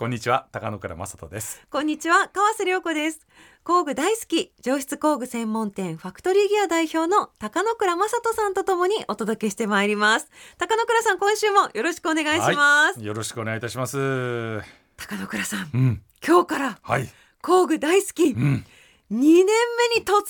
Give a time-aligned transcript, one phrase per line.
[0.00, 1.60] こんにちは高野倉正人です。
[1.70, 3.26] こんにちは川瀬良子です。
[3.64, 10.30] 工具大好き上質工具専門店ファクトリーギア代表の高野倉正人さんとともにお届けしてまいります。
[10.56, 14.62] 高野倉さん今週もよろしくお願いします、はい、よろしくお願いいたします。
[14.96, 17.06] 高野倉さん、うん、今日からはい、
[17.42, 18.64] 工具大好き、2うん、
[19.10, 19.52] 年目に突入で
[20.00, 20.24] ござい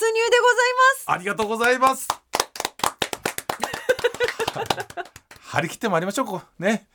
[0.96, 1.04] ます。
[1.06, 2.08] ありがとうございます。
[5.38, 6.89] 張り切ってまいりましょうね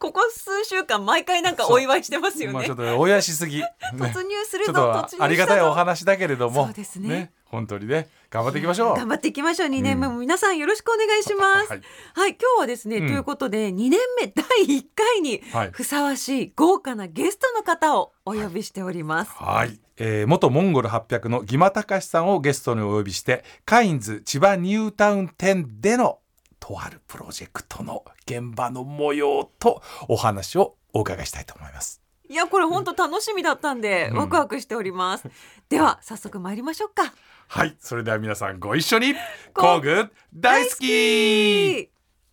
[0.00, 2.54] ここ数週間毎回なんかお祝いしてますよね。
[2.54, 6.64] まあちょっとおやしすぎ、 ね、突入するぞありがたいお話だけれども。
[6.64, 7.32] そうですね。
[7.44, 8.08] 本当にね。
[8.30, 8.96] 頑張っていきましょう。
[8.96, 10.08] 頑張っていきましょう2年目。
[10.08, 11.82] も皆さんよろしくお願いします、 はい。
[12.14, 13.08] はい、今日はですね、うん。
[13.08, 15.70] ということで2年目第1回にはい。
[15.70, 19.32] ふさわしい豪華なゲストの方をお呼びしております。
[19.34, 26.20] はい、えー、元モンゴル800のギマタカシさんをゲストにお呼びしてカインズ千葉ニュータウン店での
[26.60, 32.00] とあるプロジェクトの現場の模様とお話をお伺いしたいと思います。
[32.28, 35.28] いやこれ本当楽しみだったんで、うんワクワクしております。
[35.68, 37.12] では早速参りましょうか。
[37.48, 39.14] はい、それでは皆さんご一緒に
[39.52, 41.90] 工具大好き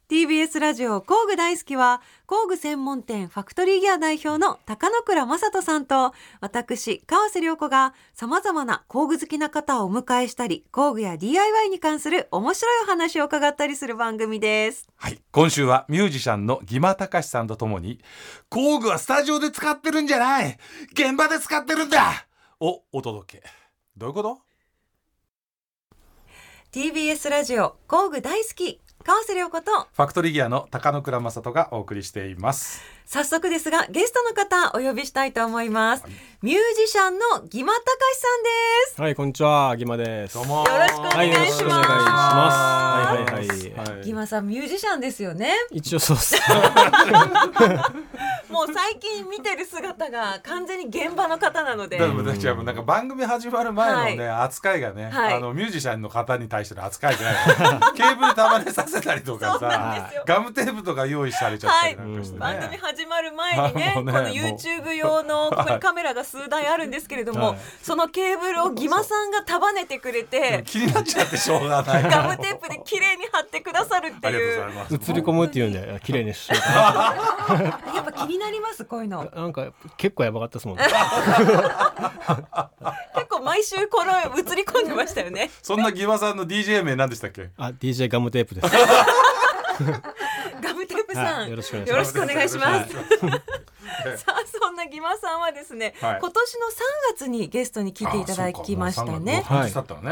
[0.09, 14.87] TBS ラジオ工具大好きは工具専門店ファクトリーギア代表の高野倉正人さんと私川瀬良子がさまざまな工具好きな方をお迎えしたり工具や DIY に関する面白いお話を伺ったりする番組です。
[14.95, 17.99] はい、今週はミュージシャンのギマタカシさんとともに
[18.47, 20.57] 工具はスタジオで使ってるんじゃない。
[20.93, 22.27] 現場で使ってるんだ。
[22.61, 23.43] をお届け。
[23.97, 24.39] どういうこと
[26.71, 32.96] ？TBS ラジオ工具大好き川瀬良子とファクトリーギアの高野倉正人がお送りしています。
[33.07, 36.11] 早速ですがゲストの方お呼びしたいと思います、はい。
[36.41, 38.49] ミュージシャンのギマタカシさんで
[38.95, 39.01] す。
[39.01, 40.33] はい、こんにちは、ギマです。
[40.33, 41.15] どうもよろしくお願いします。
[41.15, 42.57] はい、よろしくお願いします。
[42.57, 43.91] はい、はい、はい。
[43.95, 45.53] はいギマさんミュージシャンですよね。
[45.71, 46.35] 一応そうっす。
[48.49, 51.97] もう最近見てる姿が完全に現場の方なので。
[51.97, 55.33] だから私はもうなんか番組始まる前のね、扱いがね、はい。
[55.33, 57.35] あのミュージシャンの方に対しての扱いじゃない。
[57.95, 60.23] ケーブル束ねさせたりとかそうなんさですよ。
[60.25, 67.57] ガムテープとか用意されちゃったりなんかしてね、番組始まる前にねこの YouTube 用の ここにカメラが数台あるんですけれども、はい。
[67.81, 74.93] そのケーブルをギマさんが束ねてくれて気になっちゃってしょうがないガムテープで綺麗に貼ってくださるってありがとういうございます。
[75.11, 77.15] 映り込むっていうんで、綺麗にしようか
[77.95, 79.23] やっぱ気になりますこういうの。
[79.25, 79.41] な。
[79.41, 80.85] なんか、結構やばかったですもんね。
[83.15, 85.49] 結構毎週この映り込んでましたよね。
[85.61, 87.49] そんなギマさんの DJ 名何でしたっけ？
[87.57, 88.67] あ、DJ ガムテープです。
[90.61, 92.93] ガムテープさん、はいよろしくお願いします。
[94.17, 96.19] さあそんなギマさんはですね、はい。
[96.19, 99.43] 今年の3月にゲストに来ていただきましたね。
[99.47, 99.67] あ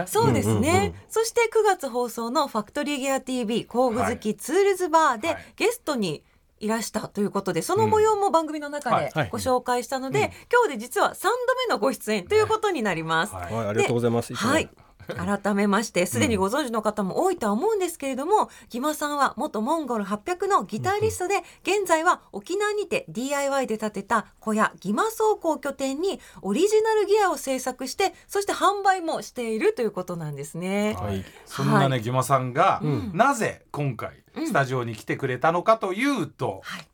[0.07, 5.53] そうですね、うんうんうんそして9月放送のファクトリーギア TV 工具好きツールズバーではい。
[5.55, 6.23] ゲストに
[6.59, 9.29] いらしたということでその模様も番組の中ではい。
[9.29, 11.29] ご紹介したので、今日で実は3度
[11.67, 13.33] 目のご出演ということになります。
[13.33, 13.53] はい。
[13.53, 14.33] はい、ありがとうございます。
[14.33, 14.69] はい。
[15.41, 30.95] 改めましてすでにご存知の方も多いとは思うんですけれども、ギマさんは元モンゴル800のギタリストで、現在は沖縄にて DIY で建てた小屋ギマ倉庫を拠点にオリジナルギアを制作してそして販売もしているということなんですね。
[30.99, 31.25] はい。
[31.45, 33.11] そんなね、はいギマさんが、ん。
[33.13, 34.47] なぜ今回うん。
[34.47, 36.87] スタジオに来てくれたのかというと、はい。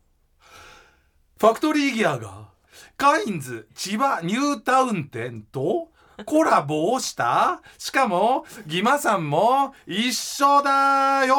[1.39, 2.49] ファクトリーギアが
[2.97, 5.90] カインズ千葉ニュータウン店と
[6.25, 7.61] コラボをした？
[7.77, 11.35] しかもギマさんも一緒だよ。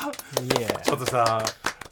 [0.82, 1.42] ちょっとさ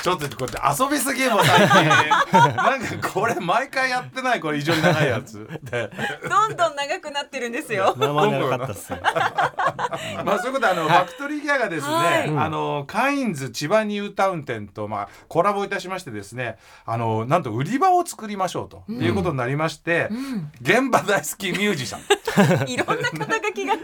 [0.00, 1.88] ちょっとこうやって遊びすぎも最近
[2.54, 5.90] なんかこれ毎回やってないこれ異常に長いやつで。
[6.28, 7.96] どんどん長くなってるんですよ。
[7.98, 9.00] まあまあ長かったっすね。
[10.24, 12.28] まあそういうことであの、ファクトリーギアがですね、はい。
[12.28, 22.02] あのカインズ千葉ニュータウン店とまあコラボいたしましてですねあのなんと売り場を作りましょうということになりまして、うん、現場大好きミュージシャン。
[22.70, 23.74] いろんな肩書きが。
[23.74, 23.78] い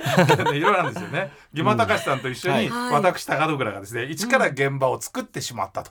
[0.45, 1.33] ろいろなんですよね。
[1.53, 2.93] ギマタカシさんと一緒に、はい。
[2.93, 5.91] 私高野倉がですね一から現場を作ってしまったと。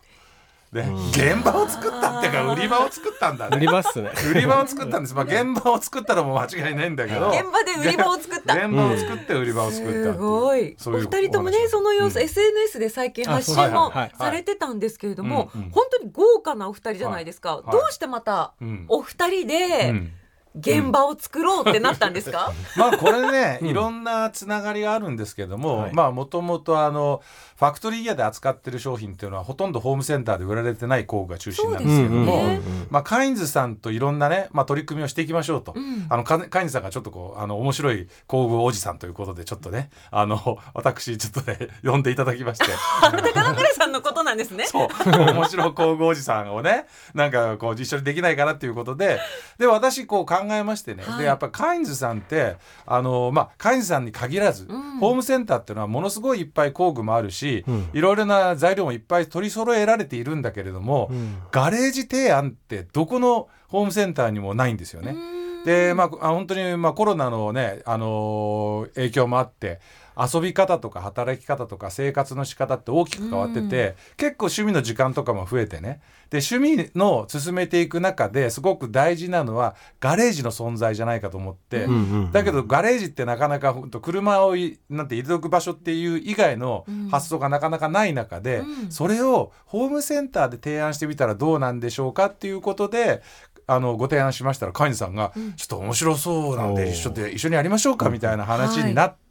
[0.73, 0.81] で、
[1.11, 3.59] 現場を作ったっていうか売り場を作ったんだ売ね。
[3.59, 4.11] り場っすね。
[4.31, 5.13] 売り場を作ったんです。
[5.13, 7.29] まあ現場を作ったのも間違いないんだけど。
[7.29, 8.55] 現場で売り場を作った。
[8.55, 10.75] 現場を作って売り場を作ったすごい。
[10.87, 17.57] お二人ともねその様子、うん SNS で最近発信もはいはいされてたんですけれども、うんうん本当に豪華なお二人じゃないですか。
[17.57, 20.11] はいどうしてまたうんお二人でうん
[20.55, 23.67] 現場を作ろうってなったんですか、 まあこれね、うん。
[23.67, 25.93] いろんなつながりがあるんですけども、はい。
[25.93, 27.21] まあもともとあの
[27.57, 35.73] ファクトリーギアで扱ってる商品っていうのはほとんどホームセンターで売られてない工具が中心なんですけども、ねまあカインズさんといろんなね、まあ、取り組みをしていきましょうと。
[35.75, 36.05] うん。
[36.09, 42.65] あのカカインズさんがちょっとこうあの面白い工具おじさんということでちょっとねあの 私ちょっとね呼んでいただきまして。
[43.01, 44.67] 高野倉さんのことなんですね。
[44.67, 44.87] そう。
[45.05, 49.19] 面白い工具おじさんをねなんかこう一緒にできないかなっていうことで。
[49.57, 51.19] で私こう考えましてね、はい。
[51.19, 54.99] でやっぱカインズさんってあのまあカインズさんに限らず、うん。
[54.99, 57.89] ホームセンターっていうのはものすごいいっぱい工具もあるし、うん。
[57.93, 61.37] いろいろな材料もいっぱい取り揃えられているんだけれども、うん。
[61.51, 65.11] ガレージ提案ってどこのホームセンターにもないんですよね。
[65.11, 65.63] うん。
[65.63, 69.79] でまああ本当にまあコロナのね、あのー影響もあって
[70.17, 76.01] 遊び方とか働き方とか生活の仕方って大きく変わってて、結構趣味の時間とかも増えてね。
[76.29, 81.97] で趣味の進めていく中ですごく大事なのはガレージの存在じゃないかと思って、うんう
[82.29, 87.09] んだけどガレージってなかなか本当車をいなんて入れとく場所っていう以外のうん。
[87.09, 88.91] 発想がなかなかない中で、うん。
[88.91, 93.21] それをホームセンターで提案してみたらどうなんでしょうかっていうことで
[93.67, 99.22] あのご提案しましたらカインズさんが、うんちょっと面白そうなんで一緒で一緒にやりましょうかみたいな話になって、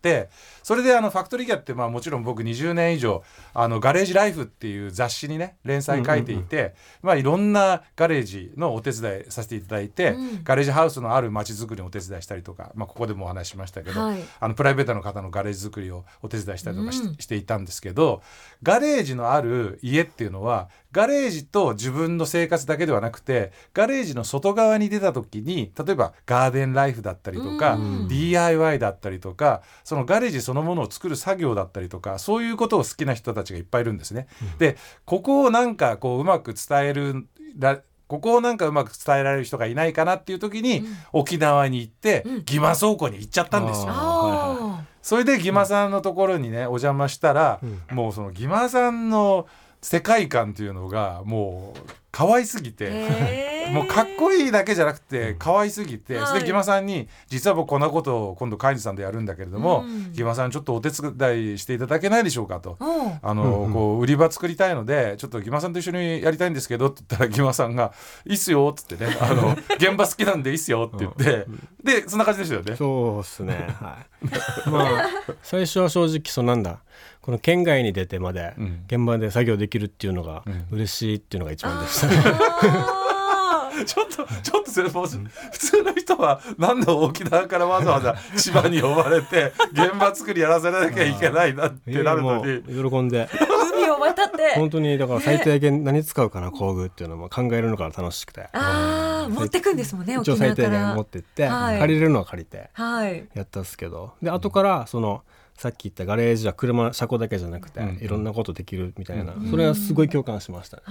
[0.62, 3.22] それであのファクトリーギアってまあもちろん僕20年以上
[3.54, 10.44] あのガレージライフっていう雑誌にね連載書いていて、まあいろんなガレージのお手伝いさせていただいて、うん。
[10.44, 14.22] ガレージハウスのある街づくりのお手伝いしたりとか、まあ、ここでもお話ししましたけど、はい。
[14.40, 17.16] あのプライベートの方のガレージ作りをお手伝いしたりとかし,、うん。
[17.16, 18.22] ていたんですけど
[18.62, 28.08] ガレージのある家っていうのはガレージと自分の生活だけではなくてガレージの外側に出た時に例えばガーデンライフだったりとか、うん。
[28.08, 34.26] DIY だったりとかそのガレージそのものを作る作業だったりとかそういうことを好きな人たちがいっぱいいるんですね。
[34.56, 37.26] でここをなんかこううまく伝える
[37.58, 37.78] ら
[38.08, 40.86] ここをなんかうまく伝えられる人がいないかなっていう時に、うん。
[41.12, 42.42] 沖縄に行って、うん。
[42.46, 43.92] ギマ倉庫に行っちゃったんですよ。
[43.92, 47.94] あそれでギマさんのところにねお邪魔したら、うん。
[47.94, 49.46] もうそのギマさんの
[49.82, 51.78] 世界観っていうのがもう
[52.12, 52.74] 可愛すぎー。
[52.74, 53.52] て。
[53.72, 56.26] もうかっこいいだけじゃなくて可愛すぎて、はい。
[56.26, 60.12] それでギマさんに実は僕こんなことを今度カインズさんでやるんだけれども、うん。
[60.12, 62.76] ギマさんちょっとお手伝いしていただけないでしょうかと。
[63.22, 63.64] あの、うん。
[63.66, 67.92] うんこう売り場作りたいのでちょっとギマさんと一緒にやりたいんですけどって言ったらギマさんが
[68.26, 71.46] 「いいっすよ」っつってね「あの現場好きなんでいいっすよ」って言って、
[71.82, 72.76] でそんな感じでしたよね。
[72.76, 73.74] そうっすね。
[73.80, 74.26] はい。
[74.70, 75.10] まあ
[75.42, 76.80] 最初は正直そうなんだ
[77.22, 78.84] この県外に出てまでうん。
[78.86, 80.66] 現場で作業できるっていうのがうん。
[80.72, 82.08] 嬉しいっていうのが一番でした、
[83.84, 92.62] ちょっとちょっとそれもう普通の人はなんで沖縄からわざわざ千葉に呼ばれて 現場作りやらせなきゃいけないなってなるのに。
[92.90, 93.28] 喜んで。
[93.74, 94.54] 海を渡って。
[94.56, 98.48] 本当にだから最低限何使うかな工具っていうのも考えるのが楽しくて。
[98.52, 100.86] ああ持ってくんですもんね沖一応最低縄から。
[100.88, 101.78] 限持ってって、はい。
[101.78, 103.28] 借りれるのは借りてはい。
[103.34, 104.14] やったんですけど。
[104.20, 105.22] で後からその
[105.62, 107.98] さっき言ったガレージは車車庫だけじゃなくて、うん。
[108.02, 109.48] いろんなことできるみたいな、うん。
[109.48, 110.82] それはすごい共感しましたね、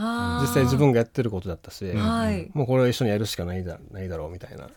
[0.43, 4.69] 実際自分がやってることだったし、はいもうこれを一緒にやるしかないだないだろうみたいな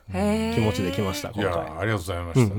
[0.52, 1.52] 気持ちで来ましたい今回。
[1.52, 2.54] やありがとうございました。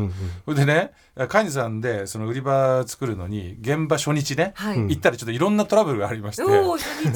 [0.46, 0.92] それでね
[1.28, 4.78] カインズさんでその売り場作るのに現場初日ね、はい。
[4.78, 4.88] うん。
[4.88, 6.44] 行ったらちょっといろんなトラブルがありまして。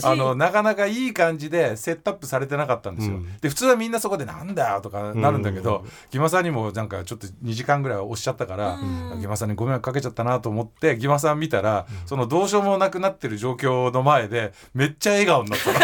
[0.04, 3.16] あのなかなかいい感じでセットアップされてなかったんですよ。
[3.16, 3.38] うん。
[3.38, 5.90] で普通はみんなそこで「なんだよ」とかなるんだけど、うん。
[6.12, 8.76] ギマさんにもなんかちょっと2時間ぐらい押しちゃったから、
[9.14, 9.22] うん。
[9.22, 15.70] ギマさんにご迷惑かけちゃったなと思ってギマさん見たら、そのどうしようもなくなってる状況の前でめっちゃ笑顔になった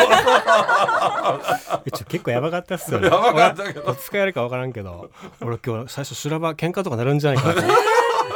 [2.08, 3.08] 結構やばかったっすよね。
[3.08, 3.84] やばかったけど。
[3.86, 5.10] 俺いつかやるか分からんけど
[5.42, 7.68] 俺今日最初修羅場喧嘩とかなるんじゃないかなと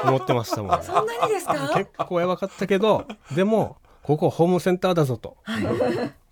[0.09, 0.83] 思ってましたもん。
[0.83, 1.53] そんなにですか？
[1.75, 5.37] 結構やばかったけどでもここホームセンターだぞと、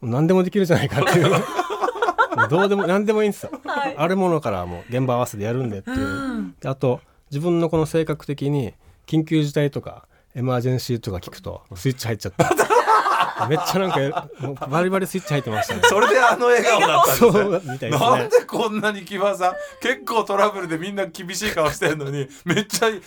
[0.02, 1.36] 何でもできるじゃないかっていう。
[2.50, 3.44] どうでも何でもいいんです。
[3.44, 3.96] よ、はい。
[3.98, 6.56] あるものからもう現場合わせてやるんでっていう、うん。
[6.60, 8.74] であと自分のこの性格的に
[9.08, 12.44] 緊急事態とかエマージェンシーとか聞くとスイッチ入っちゃって
[13.50, 14.30] めっちゃなんか
[14.68, 15.82] バリバリスイッチ入ってましたね。
[15.84, 17.74] それであの笑顔だったんですね。
[17.74, 23.00] みたいですなんねでこんなに木場さん結構トラブルでみんな厳しい顔してるのにめっちゃなん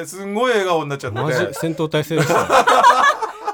[0.00, 2.34] かすんごい笑顔になっちゃってマジ戦闘態勢でした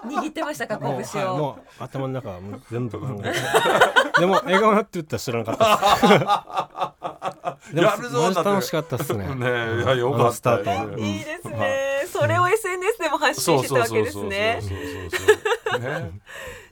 [0.04, 0.94] 握ってましたか拳を。
[0.94, 4.21] はい、もう頭の中はもう全部考えて。
[4.21, 7.75] でも笑顔になって言ったら知らなかったです。
[7.75, 9.35] でもやるぞマジ楽しかったっすね。
[9.35, 10.59] ねえいやよかった。
[10.59, 12.04] いいですね。
[12.12, 14.59] それを SNS でも発信してたわけですね。
[14.61, 16.12] そうそうそうそうね。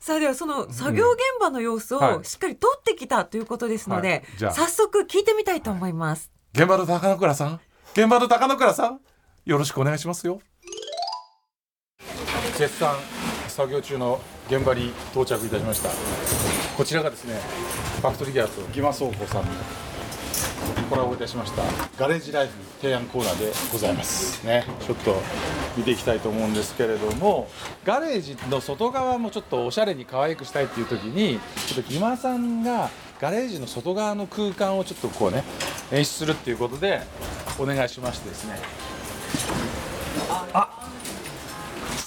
[0.01, 2.15] さあではその作業現場の様子はい。
[2.17, 4.03] をしっかり撮ってきたということですのはい。
[4.03, 4.53] で、じゃあ。
[4.53, 6.31] 早速聞いてみたいと思います。
[6.55, 7.61] 現場の高野倉さん？
[7.93, 9.01] 現場の高野倉さん？
[9.45, 10.41] よろしくお願いしますよ
[12.61, 12.95] 絶賛
[13.49, 15.89] 作業中の現場に到着いたしました。
[16.77, 17.41] こちらがですね
[18.03, 19.51] ファクトリーギアとギマ倉庫さんの
[20.91, 21.63] コラボいたしました。
[21.99, 22.53] ガレージライフ
[22.83, 24.45] 提案コーナーでございます。
[24.45, 25.17] ねちょっと
[25.75, 27.49] 見ていきたいと思うんですけれども
[27.87, 32.91] ガレージの外側もちょっとおしゃれに可愛くしたいっていう時にちょっとギマさんが
[33.23, 35.45] ガレージの外側の空間をちょっとこうね
[35.93, 37.01] 演出するっていうことで
[37.59, 38.59] お願いしましてですね。
[40.53, 40.80] あ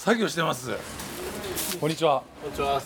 [0.04, 0.70] 作業してます。
[1.80, 2.22] こんにちは。
[2.42, 2.74] こんにちは。
[2.74, 2.82] やっ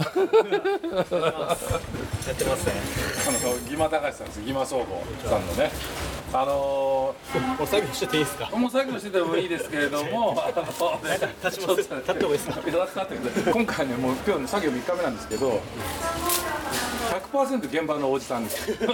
[2.36, 2.72] てますね。
[3.26, 4.40] あのギマ高橋さんです。
[4.40, 5.72] ギマ総合さんのね。
[6.32, 8.44] あのお作業してていいですか？
[8.44, 10.40] ー、もう作業しててもいいですけれども。
[10.40, 10.62] あの
[11.08, 12.62] ね立ちます立ってもいいですか？
[13.52, 15.60] 今回ねもう今日の作業3日目なんですけど
[17.08, 18.68] 100%現場のおじさんです。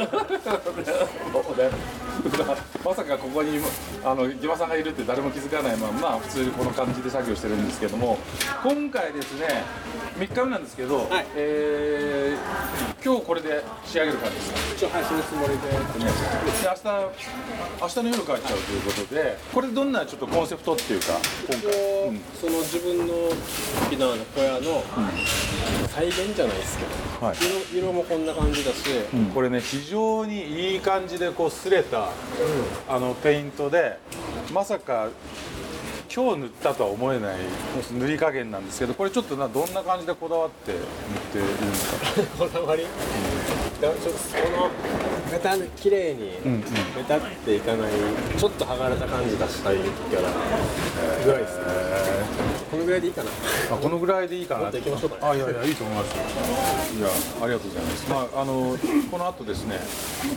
[2.84, 3.58] まさかここに
[4.04, 8.18] あのギマさんがいるって誰も気づかないまま普通にこの感じで作業してるんですけども
[8.62, 9.64] 今回ですね
[10.18, 11.26] 3日目なんですけど、はい。
[11.34, 14.58] えー今日これで仕上げる感じですか？
[14.76, 15.68] 一応はいそのつもりで。
[15.68, 16.80] で明日
[17.82, 21.18] 明日の夜帰っちゃうということでこれどんなちょっとコンセプトっていうか
[21.50, 22.20] 今回、うん。
[22.40, 23.12] その自分の
[23.86, 24.82] 沖縄の小屋の
[25.94, 26.90] 再現じゃないですけど、
[27.24, 27.36] はい。
[27.72, 28.76] 色色もこんな感じだし、
[29.34, 32.08] これね非常にいい感じでこう擦れた、
[32.88, 33.98] あのペイントで
[34.52, 35.08] まさか
[36.14, 37.36] 今日塗ったとは思えない
[37.98, 40.80] 塗り加減なんですけどこれちょっとなどんな感じでこだわって塗っ
[41.32, 42.22] ているんですか？
[42.38, 42.84] こだわり？
[43.80, 44.70] だちょっとこの
[45.32, 46.60] ベタ綺麗にうんうん。
[46.62, 47.90] ベタっていかない
[48.38, 51.64] ちょっと剥がれた感じ出したいからぐらいですね
[52.74, 53.30] このぐらいでいいかな。
[53.30, 54.66] あこのぐらいでいいかな。
[54.66, 56.14] あいやいやいいと思います。
[56.98, 57.08] いや
[57.42, 58.10] ありがとうございます。
[58.10, 58.76] まああの
[59.10, 59.78] この後ですね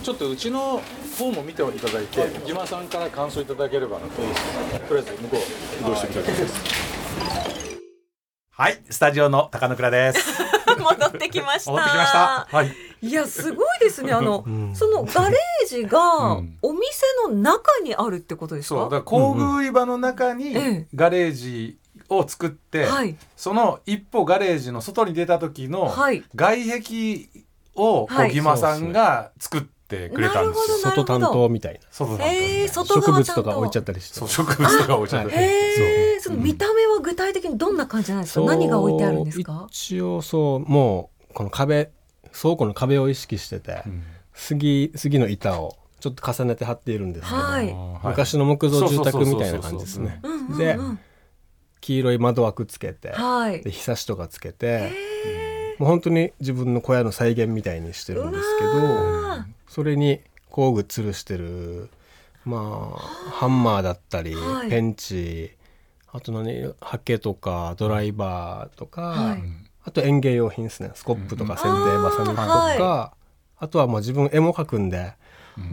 [0.03, 0.79] ちょっとうちの
[1.17, 4.11] 方も見ていただいて木間さんから感想いただければなと。
[4.87, 6.87] とりあえず向こう移動してみたいと思います。
[8.51, 10.19] はいスタジオの高野倉です。
[10.79, 11.71] 戻ってきました。
[11.71, 12.47] 戻ってきました。
[12.51, 12.71] はい。
[13.01, 14.11] いやすごいですね。
[14.13, 14.75] あの、 ん。
[14.75, 15.99] そのガレージが
[16.35, 16.57] うん。
[16.61, 16.81] お店
[17.27, 18.75] の中にあるってことですか？
[18.75, 20.87] そうだから工具売り場の中にええ。
[20.95, 21.77] ガレージ
[22.09, 23.15] を作って、はい。
[23.35, 26.23] その一歩ガレージの外に出た時のはい。
[26.35, 27.29] 外壁
[27.75, 28.31] をこはい。
[28.31, 30.77] うギマさんが作ってくれたんですよ。
[30.91, 31.79] 外担当みたいな。
[31.91, 32.23] 外担当。
[32.25, 34.19] えー、外植物とか置いちゃったりして。
[34.27, 38.45] 植物とか置いちゃって、はいへえその見た目は具体的にどんな感じなんですか？
[38.45, 39.67] 何が置いてあるんですか？
[39.69, 41.91] 一応そうもうこの壁
[42.33, 44.03] 倉庫の壁を意識してて、うん。
[44.33, 47.35] 杉杉の板をちょっと重ねて貼っているんですけ
[47.71, 50.19] ど、昔の木造住宅みたいな感じですね。
[50.21, 50.57] うんうんうん。
[50.57, 50.77] で
[51.87, 53.61] 黄色い窓枠つけて、はい。
[53.61, 54.91] で日差しとかつけて
[55.79, 58.77] もう本当に自分の小屋の再現みたいにしてるんですけうど
[59.29, 61.89] わそれに工具吊るしてる
[62.43, 62.97] まあ
[63.31, 64.69] ハンマーだったり、はい。
[64.69, 65.51] ペンチ
[66.11, 69.43] あと何ハケとかドライバーとか、はい。
[69.85, 70.91] あと園芸用品ですね。
[70.93, 73.13] スコップとか剪定バサミとか、
[73.57, 75.13] あとはもう自分絵も描くんで、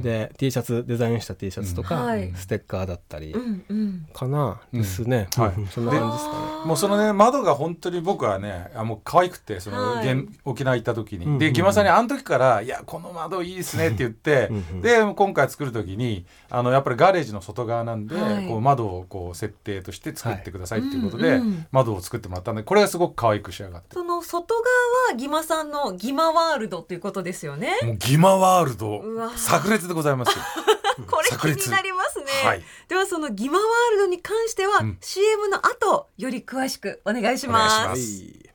[0.01, 2.33] で T シャツデザインした T シャツとか、はい。
[2.35, 4.07] ステッカーだったりうんうん。
[4.13, 5.61] かな、ですね、はい。
[5.61, 5.67] うん。
[5.67, 6.67] そんな感じですかね。
[6.67, 10.13] もうそのね窓が本当に僕はねあもう可愛くてその、はい。
[10.13, 11.29] 現沖縄行った時に、うん。
[11.29, 11.39] うんうん。
[11.39, 18.49] でギマさんにあの時から「いやこの窓いいですね」って 言ってうんうんで今回作る時にあのやっぱりガレージの外側なんで、はい。
[18.49, 21.41] こう窓をこう設定として作ってくださいっていうことで、
[21.73, 23.95] 窓を作ってもらったんでこれがすごく可愛く仕上がって。
[23.95, 24.65] その外側
[25.11, 27.75] はギマさんのギマワールドということですよね。
[27.83, 28.99] もうギマワールド。
[28.99, 30.45] うわ炸裂でございますよ。
[31.11, 32.63] これ気になりますね、はい。
[32.89, 34.99] ではそのギマワールドに関しては、うん。
[35.01, 37.77] CM の後より詳しくお願いします。
[37.77, 38.55] します。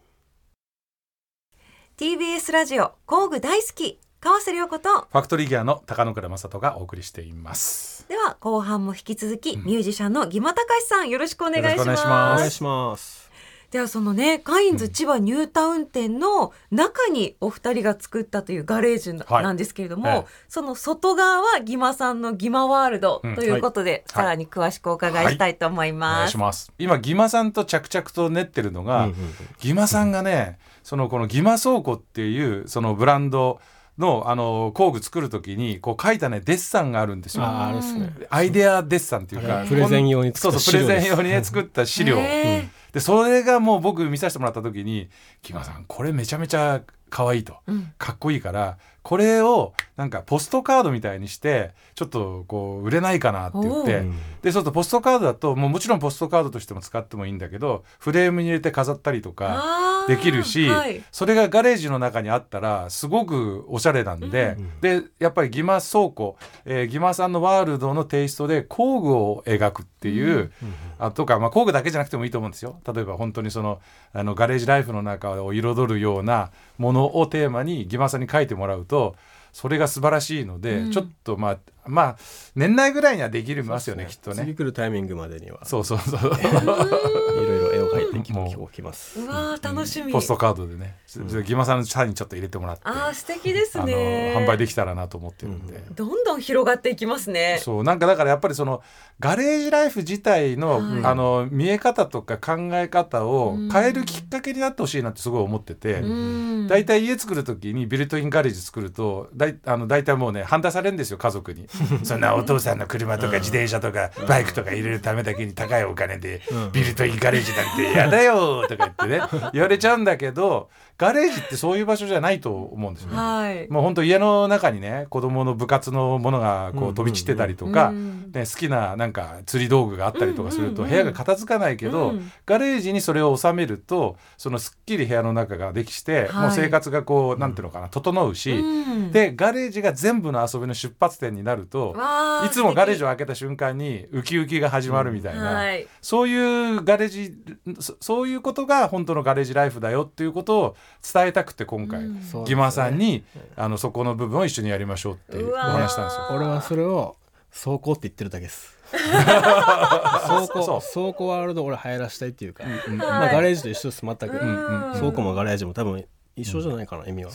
[1.97, 8.05] TBS ラジオ工具大好き川瀬良子とファクトリーギアの高野倉正人がお送りしています。
[8.07, 9.63] では後半も引き続き、うん。
[9.63, 12.05] ミュージシャンのギマタカシさんよろしくお願いします。
[12.05, 13.28] お願いします。
[13.71, 20.25] ではそのねカインズ千葉ニュータウン店の中にお二人が作ったというガレージなんですけれども、ええ。
[20.47, 26.29] その外側はギマさんのギマワールドうんということで、さらに詳しくお伺いしたいと思います。
[26.29, 26.71] いします。
[26.79, 29.33] 今ギマさんと着々と練ってるのが、うんうんうん。
[29.59, 33.59] ギマさんがね、そのこのギマ倉庫っていうそのブランド
[33.99, 37.43] のあの工具作るときにこう書いたねデッサンがあるんですよ。
[37.45, 42.17] アイデアデッサンっていうかプレゼン用に作ったそうプレゼン資料用にね作った資料。
[42.17, 45.09] へーでそれがもう僕見させてもらった時に
[45.43, 47.91] 「ギマさんこれめちゃめちゃ可愛いと、うん。
[47.97, 54.03] かっこいいからこれをなんかポストカードみたいにしてちょっとこう売れないかなって言って
[54.41, 61.03] でそうするとポストカードだともうもちろんポストカードとしても使ってもいいんだけどフレームに入れて飾ったりとかできるし、はい。
[61.11, 72.81] それがガレージの中にあったらすごくおしゃれなんで、うんでやっぱりギマ倉庫、えーギマさんのワールドのテイストで工具を描くっていう、うんあとか、まあ、工具だけじゃなくてもいいと思うんですよ。
[72.93, 73.79] 例えば本当にその
[74.11, 79.15] あのガレージライフの中を彩るようなものをテーマにギマさんに書いてもらうと
[79.53, 80.91] それが素晴らしいので、うん。
[80.91, 82.17] ちょっとまあまあ
[82.55, 84.37] 年内ぐらいにはできるますよねきっとね。
[84.37, 85.65] 次来るタイミングまでには。
[85.65, 89.19] そうそうそう いろいろ絵を描いてきもうきます。
[89.19, 90.11] うわー楽しみ。
[90.11, 90.97] ポストカードでね。
[91.45, 92.81] ギマさんの社にちょっと入れてもらって。
[92.85, 94.35] あー素敵ですあのね。
[94.37, 97.59] 販売できたらなと思ってるんで、どんどん広がっていきますね。
[97.61, 98.81] そうなんかだからやっぱりその
[99.19, 101.05] ガレージライフ自体の,、はい。
[101.05, 103.69] あの見え方とか考え方をうん。
[103.69, 105.95] 変えるきっかけになってほしいなってすごい思ってて。
[106.01, 106.67] うん。
[106.67, 111.67] 大体家作る時にビルトインガレージ作るとだいあの大体もうね反対されるんですよ家族に
[112.03, 116.41] そんなお父さんの車とか自転車とかバイクとか入れるためだけに高いお金で
[116.73, 123.15] ビルトインガレージなんてやだよ とか言ってね言われちゃうんだけどガレージってそういう場所じゃないと思うんですよね。
[123.15, 123.69] はい。
[123.69, 128.31] もう本当家の中にね子供の部活のものがこう飛び散ってたりとか、うん。
[128.33, 132.31] ね、好きななんか釣り道具があったりとかすると部屋が片付かないけど、うん。
[132.45, 136.33] ガレージにそれを収めるとそのすっきり部屋の中ができて、はい。
[136.33, 139.11] もう生活がこうなんていうのかな整うし、うん。
[139.13, 145.87] でガレージが全部の遊びの出発点になるとわーいつもガレージ素を開けた瞬間にウキウキが始まるみたいな、敵はい。
[146.01, 147.33] そういうガレージ
[147.79, 150.75] そそういうことが本当のガレージライフだよっていうことを
[151.13, 152.03] 伝えたくて今回。
[152.03, 152.21] うん。
[152.21, 153.23] そうギマさんに
[153.55, 156.27] あのそこの部分を一緒にやりましょうってお話したんですよ。
[156.31, 157.15] 俺はそれを
[157.51, 158.77] 走行って言ってるだけです。
[158.91, 162.97] 走そう行走行ワールド俺入らしたいっていうか、うん。
[162.97, 164.93] まあ、ガレージと一緒です全く、うん。
[164.95, 166.05] 倉庫もガレージも多分
[166.41, 167.31] 一緒じゃないかな、意味は。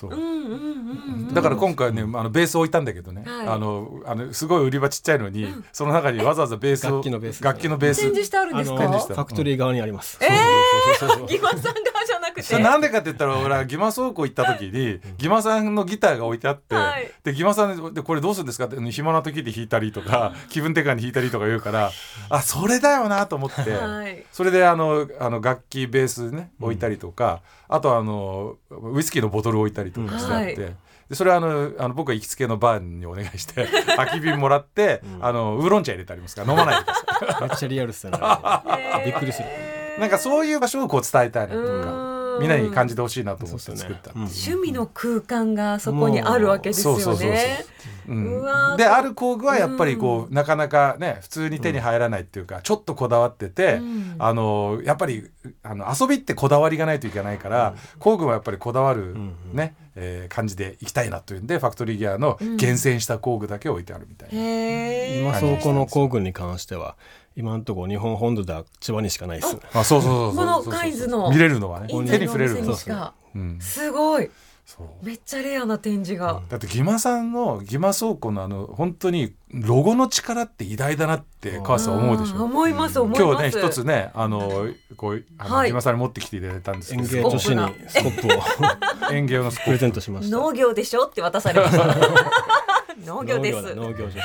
[1.33, 3.47] だから今回ねあのベース置いたんだけどね、はい。
[3.49, 7.43] あのあのすごい売り場ちっちゃいのに、その中にわざわざベースを楽器のベース。
[7.43, 8.01] 楽器のベース。
[8.01, 8.83] 展示してあるんですか？
[8.85, 10.27] あのファクトリー側にあります、え
[10.99, 11.75] そうそうそうー、 ギマさん側
[12.07, 12.59] じゃなくて。
[12.59, 17.11] なんでかって言ったら俺はギマ倉庫行った時にギマさんのギターが置いてあって、はい。
[17.23, 18.67] でギマさんでこれどうするんですか？
[18.67, 21.91] って暇な時で弾いたりとか気分転換に弾いたりとか言うから
[22.29, 24.25] あそれだよなと思って、はい。
[24.33, 30.63] それであのあの楽器ベースね置いたりとか、あとあのウイスキーのボトル置いたりとかしてあって。
[30.63, 30.77] はい。
[31.07, 38.19] でそれはあのあの僕は行きつけのバーにお願いして 空き瓶もらって、あのウーロン茶入れてありますから飲まないでくださ めっちゃリアルっすよね。
[39.05, 39.49] びっくりする。
[39.49, 42.15] いなんかそういう場所をこう伝えたいなとうかん。
[42.41, 44.19] みんなに感じてほしいなと思って作った、う。
[44.19, 44.23] ん。
[44.23, 47.31] 趣味の空間がそこにあるわけですよそうそうそうそう。
[47.31, 47.65] ね。
[48.77, 54.17] である工具はやっぱりこう、なかなかね普通に手に入らないっていうか、ちょっとこだわってて、うん。
[54.19, 55.31] あのやっぱり
[55.63, 65.31] あの遊びってこだわりがないといけないから、工具はやっぱりこだわる、んね、えー感じでいきたいなというんでファクトリーギアの厳選した工具だけ置いてあるみたいな。
[65.31, 66.97] 今倉庫の工具に関しては
[67.37, 69.57] 今のところ日本本土では千葉にしかないです。
[69.73, 70.65] あそうそうそうそう。
[70.65, 71.31] このカインズの。
[71.31, 71.89] 見れるのはね。
[71.91, 72.71] イン手に触れるの。
[72.73, 74.31] にしかうん、すごい。
[74.65, 75.05] そう。
[75.05, 76.43] めっちゃレアな展示が。
[76.49, 82.45] だってギマさんのギマ倉庫のあの本当にロゴの力って偉大だなって川瀬さん思うでしょ。
[82.45, 83.23] 思います思います。
[83.23, 85.69] 今日ね一つねあのこうあの、はい。
[85.69, 89.11] ギマさんに持ってきていただいたんですけ園ど芸女子にスコップを。
[89.13, 89.71] 園芸用のスコプ。
[89.73, 90.37] レゼッントしました。
[90.37, 91.85] 農業でしょって渡されました。
[93.05, 93.57] 農業です。
[93.57, 94.19] 農業だ農業女子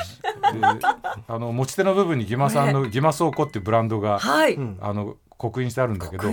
[1.28, 4.56] あの持ち手の部分にギマさんのギマ倉庫っていうブランドが、はい。
[4.58, 6.24] んあの刻印してあるんだけど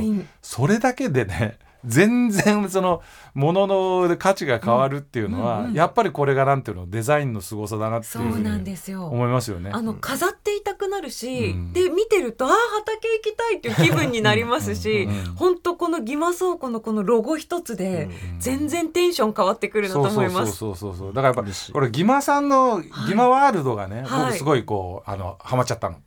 [0.41, 3.01] それだけでね全然その
[3.33, 5.75] 物の価値が変わるっていうのは、うんうんうん。
[5.75, 9.05] やっぱりこれがなんていうのデザインの凄さだなってそいうふううなんにですよ。
[9.07, 9.69] 思いますよね。
[9.73, 11.73] あの飾っていたくなるし、うん。
[11.73, 20.57] で見てるとああ畑行きたいっていう気分になりますしうん本当このギマ倉庫のこのロゴ一つでうん全然テンション変わってくるなとそうそうそう思います。
[20.57, 21.13] そうそうそう。
[21.13, 24.25] だからやっぱこれギマさんのギマワールドがね、はい。
[24.25, 25.97] 僕すごいこうあのハマっちゃったの。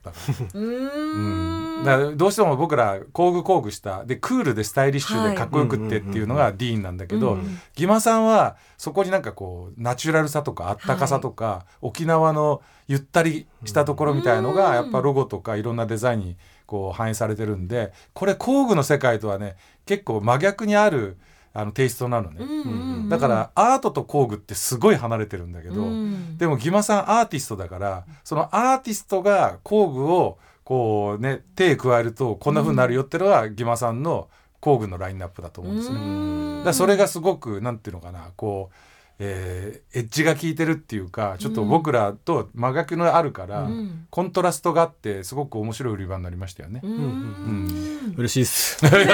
[0.54, 1.84] うーん。
[1.84, 7.58] だからどうしても僕ら工具工具したでクールでスタイリッシュでかっこよくってっていうのがディーンなんだけど、うんうん。
[7.74, 21.16] ギマさんはそこになんかこうナチュラルさとかあったかさとか、沖縄のゆったりしたところみたいのうんがやっぱロゴとかいろんなデザインにこう反映されてるんでこれ工具の世界とはね結構真逆にある
[21.52, 26.38] あのテイストなのね、だからアートと工具ってすごい離れてるんだけど、うん。
[26.38, 34.28] でもギマさんアーティストだからそのアーティストが工具をこうね手加えるとこんな風になるよってのは、ギマさんの
[34.60, 35.96] 工具のラインナップだと思うんですね。
[35.96, 36.56] うん。
[36.58, 38.74] だからそれがすごくなんていうのかなこう、
[39.18, 44.06] えーエッジが効いてるっていうかちょっと僕らと真逆のあるから、うん。
[44.10, 46.80] コントラストがあってすごく面白い売り場になりましたよね。
[46.82, 46.92] うん。
[46.92, 48.14] うん。
[48.16, 48.84] 嬉しいです。
[48.86, 49.06] あり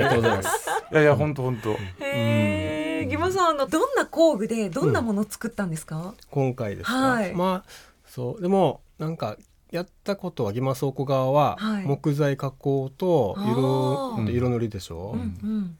[0.00, 0.68] がとうございます。
[0.92, 1.72] いやいや本当本当。
[1.72, 6.14] へえ、ギマさんあのどんな工具でどんなものを作ったんですか？
[6.30, 7.34] 今回ですか、はい。
[7.34, 7.70] まあ
[8.06, 8.42] そう。
[8.42, 9.36] でもなんか
[9.70, 15.78] やったことはギマ倉庫側ははい木材加工と色,、色塗りでしょ、うんうん。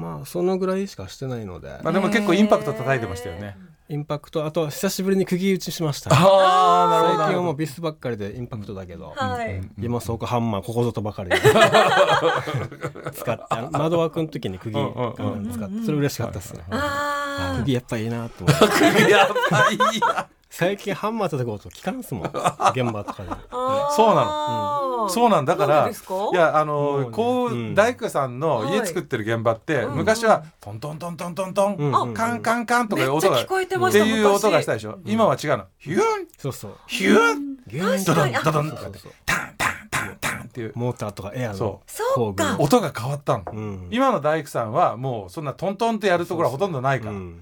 [0.00, 3.56] まあそのぐらいしかしてないので、まあでも結構インパクト叩いてましたよね。
[3.88, 7.18] インパクトあとは久しぶりに釘打ちしました、ああなるほど。
[7.18, 9.60] 最近はもうビスばっかりでインパクトだけど、はい。
[9.78, 11.36] ギマ倉庫ハンマーここぞとばかりで
[13.14, 17.60] 使ってあの窓枠の時に釘、うんうんうん使ってそれ嬉しかったですね、ああ。
[17.60, 18.64] 釘やっぱいいなと思って
[19.08, 20.26] やっぱいいな。
[20.58, 22.26] 最近ハンマー叩く音聞かんすもん。
[22.74, 23.28] 現場とかで。
[23.94, 25.10] そうなうん。
[25.10, 26.14] そうなんだからでですか？
[26.32, 27.10] いやあのね。
[27.10, 35.64] こう、うん大工さんの家作ってる現場って、うん昔はトントントントントントン、うんうんカンカンカンとかいう音が聞こえてまっしてたいう音がした昔でしょ、今は違うの。
[35.78, 36.00] ヒュン。
[36.38, 36.76] そうそう。
[36.86, 37.56] ヒュン。
[37.66, 38.70] ドドンドドン。
[38.70, 39.12] とかってそうそう。
[39.26, 40.72] タンタンタンタンっていう。
[40.74, 42.34] モーターとかエアのそそう。
[42.34, 43.88] か工具音が変わったの、うん。
[43.90, 47.40] 今の大工さんはもうそんなトントンってやるところはほとんどないから、うん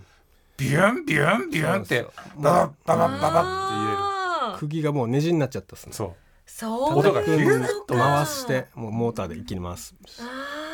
[0.56, 4.58] ビュンビュンビュンってババババババってあー。
[4.58, 5.92] 釘がもうネジになっちゃったっすね。
[5.92, 6.12] そう。
[6.46, 6.98] そう。
[6.98, 9.94] 音がヒューッことか回してもうモーターで一気に回す。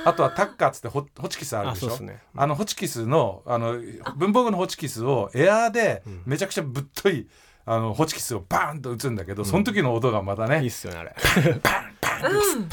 [0.05, 1.93] あとはタッカーっつってホホチキスあるでしょ？
[1.95, 2.21] あすね。
[2.37, 3.79] あのホチキスのあの
[4.17, 6.23] 文房具のホチキスをエアーでん。
[6.27, 7.29] めちゃくちゃぶっとい
[7.65, 11.15] あのホチキスをバーンと打つんだけど、その時の音がまたね、いいっすよねあれ。
[11.15, 12.69] うん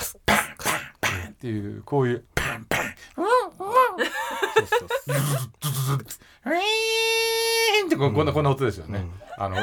[1.37, 2.79] っていうこういうパンパン。
[3.17, 3.25] うん。
[3.25, 3.29] うん。
[3.53, 5.97] そうそうそう
[6.45, 8.25] ウィーンってここん。
[8.25, 8.43] なこん。
[8.43, 9.05] な音ですよね。
[9.37, 9.55] あの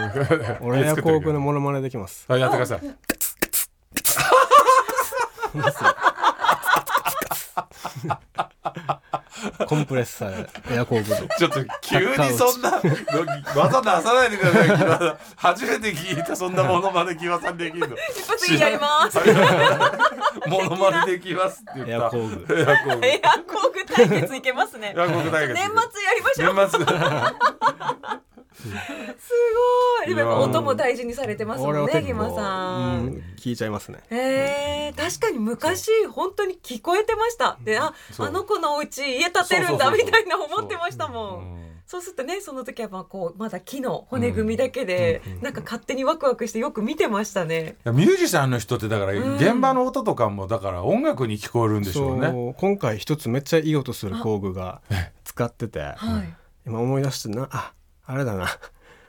[0.60, 2.80] 俺エアコークのモノマネできますやってください。
[9.66, 12.62] コンプレッサーエアコークでちょっと急にそん。
[12.62, 12.80] な
[13.54, 15.18] 技出さないでください木村さん。
[15.36, 16.54] 初めて聞いたそん。
[16.54, 17.56] なモノマネ木村さん。
[17.56, 17.96] できるの。
[17.96, 19.18] 一発にやります
[20.48, 21.92] モノマネできますって言った。
[21.92, 23.06] エアコーグエアコーグ。
[23.06, 24.94] エアコーグ対決いけますね。
[24.96, 25.54] エアコーグ対決。
[25.54, 26.54] 年末やりましょう。
[26.54, 27.74] 年末。
[28.54, 28.68] す
[29.98, 30.08] ごい。
[30.08, 34.00] でもやっぱ音も大事にされてますもんね結構ギマさうんん聞いちゃいますね。
[34.10, 37.58] へえ確かに昔本当に聞こえてました。
[37.62, 38.26] であそう。
[38.26, 40.04] あの子のお家家建てるんだそうそうそうそう。
[40.06, 47.76] みたいな思ってましたもうんんそうするとねその時はまあこうまだ木の骨組みだけでなんか勝手にワクワクしてよく見てましたね。
[47.84, 49.36] ミュージシャンの人ってだからうん。
[49.36, 52.28] 現場の音とかもだから音楽に聞こえるんでしょうね。
[52.28, 52.54] そう。
[52.54, 54.80] 今回一つめっちゃいい音する工具が
[55.24, 56.34] 使っててはい。
[56.66, 57.72] 今思い出してなあ
[58.06, 58.46] あれだな。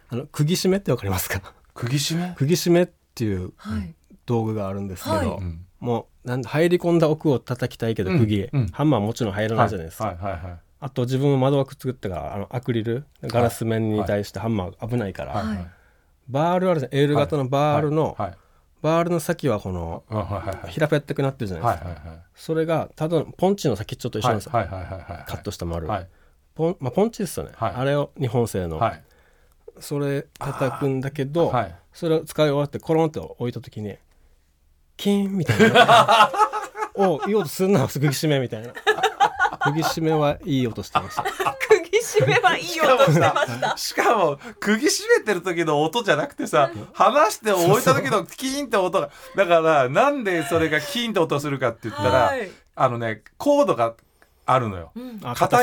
[0.10, 1.42] あの釘締めってわかりますか？
[1.74, 2.36] 釘締め？
[2.36, 3.96] 釘締めっていうはい。
[4.26, 5.28] 道具があるんですけど、はい。
[5.28, 5.66] うん。
[5.80, 8.62] もうなん入り込んだ奥を叩きたいけど釘、うん。
[8.62, 8.68] うん。
[8.68, 10.60] ハンマーもちろん入らないじゃないですか、はいはいはいはい。
[10.80, 15.58] あと自分も窓枠作ってからあのアクリルガラス面に対してハンマー危ないから、はい。
[15.58, 15.68] はい。
[16.28, 16.96] バールあるじゃん。
[16.96, 18.34] L 型のバールの、はい。
[18.82, 20.04] バールの先はこの
[20.68, 21.96] 平べったくなってるじゃないですか、
[22.36, 26.08] それがただのポンチの先っちょと一緒なんですよ、はいはいはいはいはいカットした丸、はい。
[26.54, 27.74] ポンまあ、ポンチですよね、はい。
[27.74, 29.04] あれを日本製の、はい。
[29.80, 31.76] それ叩くんだけど、はい。
[31.94, 33.96] それを使い終わってコロンって置いた時に
[34.98, 36.30] キーンみたいな。
[36.98, 38.72] おいい音すんな釘締めみたいな
[39.66, 41.24] 釘締めはいい音してました。
[41.24, 43.78] 釘締めはいい音してました。
[43.78, 49.10] しかも釘締めてる時の音じゃなくてさ離して置いた時のキーンって音が。
[49.36, 52.50] だからなんでそれがキーンって音するかって言ったら、はい。
[52.76, 53.96] あのねコードが
[54.48, 54.92] あるのよ。
[54.96, 55.20] うん。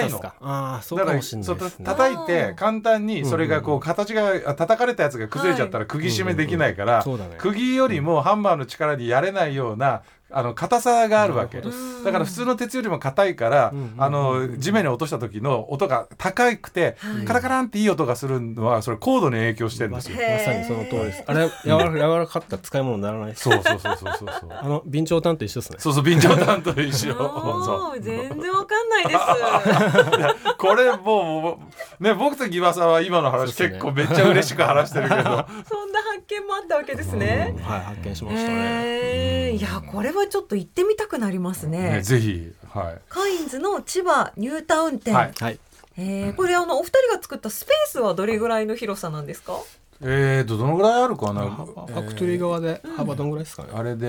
[0.06, 0.20] いの。
[0.24, 1.84] ああそうだかもしれないですね。
[1.84, 7.36] 叩いて簡単にそれがこう形があ叩かれたやつが崩れちゃったら釘締めできないからそうだね。
[7.38, 11.60] 釘よりもハンマーの力にやれないようなあの硬さがあるわけ。
[11.60, 13.78] だから普通の鉄よりも硬いからうん。
[13.78, 13.92] うん。
[13.92, 14.02] うん。
[14.02, 17.24] あの地面に落とした時の音が高くてはい。
[17.24, 20.18] カラカランっていい音がするのはそれコードに影響してるんまですよ。
[20.20, 21.24] へーさにその通りです。
[21.26, 25.78] あれ柔らか柔らかかったら使い物にならないそうそうそうそうそうそうあの備長炭と一緒ですね。
[25.78, 27.12] そうそう備長炭と一緒。
[28.00, 30.48] 全然わかんないです。
[30.50, 31.60] う これも
[32.00, 35.22] うね僕とギバさんは今の話ね結構めっちゃ嬉しく話してるけど。
[35.68, 37.54] そんな発見もあったわけですね。
[37.56, 37.62] うん。
[37.62, 41.96] はい発見しましたね、へえいやこれはちょっと行ってみたくなりますね。
[41.96, 42.98] ねぜひはい。
[43.08, 45.32] カインズの千葉ニュータウン店、はい。
[45.38, 45.58] はい。
[45.96, 49.60] えーこれあのお二人が作ったスペースはどれぐらいの広さなんですか？
[50.00, 51.42] えーとどのぐらいあるかな？
[51.50, 54.06] ファクトリー側で幅どんぐらいですかね、あれで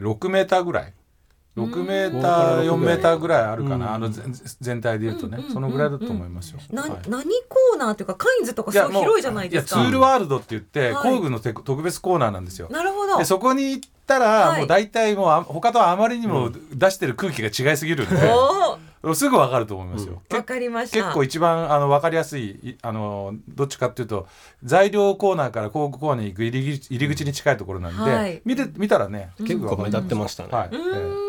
[0.00, 0.92] 6メーターぐらい。
[1.56, 3.94] 6メーターうん4メーターぐらいあるかな、うん。
[3.94, 4.30] あの全
[4.60, 6.60] 全体で言うとね、そのぐらいだと思いますよ。
[6.70, 6.90] な、はい。
[7.08, 9.80] 何コーナーというかカインズとかすごい広いじゃないですか。
[9.80, 11.14] いやツールワールドって言って、はい。
[11.14, 12.68] 工具のて特別コーナーなんですよ。
[12.70, 13.16] なるほど。
[13.16, 14.58] でそこに行ったら、はい。
[14.60, 18.16] もう大体もうあ他とあまりにも出してる空気が違いすぎるんで、
[19.02, 20.22] おすぐわかると思いますよ。
[20.32, 20.98] おわかりました。
[20.98, 24.26] 結構一番あの分かりやすいいあのどっちかっていうと
[24.64, 31.25] 材料コーナーから工具コーナーに行く入り口入り口に近いところなんで、はい見て見たらね結構目立ってましたね、はい、うええーんうん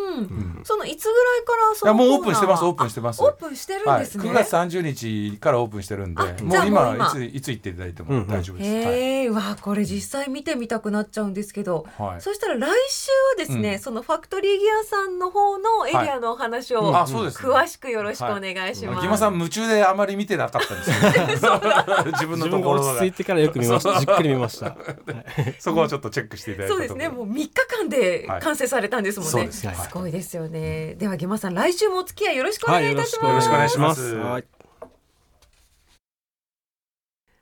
[0.64, 3.22] そのいつぐらいからそいやのもうオープンしてますコオープンしてます。
[3.22, 8.20] あオープンしてるんはい、ですね、9月30日からオープンしてるんであもう今いついつ行っていただいてうんうん。
[8.22, 8.96] も大丈夫です、はい。
[8.96, 12.22] へえ、うわこれ実際見てみたくなっちゃうんですけど、はい。
[12.22, 13.80] そしたら来週はですね、うん。
[13.80, 17.50] そのファクトリーギアさんの方のエリアのお話を、あそうですね。
[17.50, 19.02] 詳しくよろしくお願いします。
[19.02, 21.62] ギマさん夢中であまり見てなかったんですよ
[22.14, 22.94] 自分のところが。
[22.94, 24.00] 落ち着いてからよく見ました。
[24.00, 24.76] じっくり見ました。
[25.60, 27.10] そこをちょっとチェックしていただいたそうですね。
[27.10, 28.42] もう3日間ではい。
[28.42, 29.32] 完成されたんですもんね。
[29.32, 29.76] そうですはい。
[29.76, 30.96] すごいですよね。
[30.96, 33.26] ではギマさん来週もお付き合いよろしくお願いいたします。
[33.28, 34.16] よろしくお願いします。
[34.16, 34.46] はい。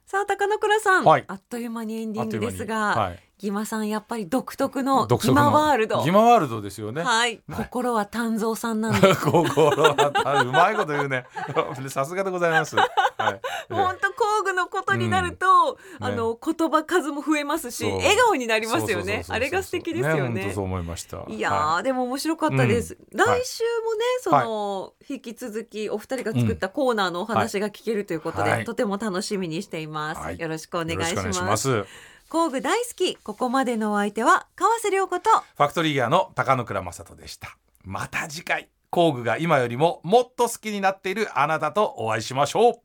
[0.06, 1.24] さあ高野倉さん、はい。
[1.28, 6.04] あっという間にエンディングですが、はいギマさんやっぱり独特の独ギマワールド。
[6.04, 7.04] ギマワールドですよね。
[7.04, 11.26] はい、心は丹蔵さんなんで 心はうまいこと言うね。
[11.90, 12.76] さすがでございます。
[12.76, 13.42] はい。
[13.70, 16.06] 本当工具のことになると、うん。
[16.06, 19.26] あの言葉数も増えますし、笑顔になりますよね。
[19.28, 20.42] あれが素敵ですよね。
[20.42, 21.24] 本当そう思いました。
[21.28, 23.20] いやー、はでも面白かったです、うん。
[23.20, 23.42] はい。
[23.42, 28.64] 来週もねその、引き続きお二人が作ったコーナーのお話が聞けるということで、はい。
[28.64, 30.40] とても楽しみにしています、はい。
[30.40, 31.86] よろしくお願いします。
[32.30, 37.58] 工具大好きここまでのお相手は川瀬良子とファクトリーギアの高野倉正人でした。
[37.84, 38.70] また次回。
[38.90, 42.82] 工具が今よりももっと好きになっているあなたとお会いしましょ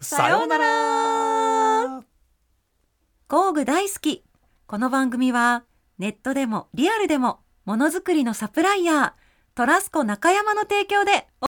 [0.00, 0.04] う。
[0.04, 2.02] さようなら。
[3.28, 4.22] 工具大好き
[4.66, 5.64] この番組は
[5.98, 11.26] ネットでもリアルでもものづくりのサプライヤートラスコ中山の提供で